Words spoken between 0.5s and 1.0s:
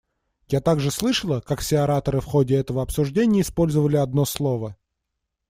также